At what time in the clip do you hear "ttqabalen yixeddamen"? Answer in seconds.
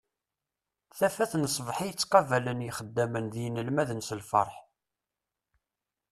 1.91-3.25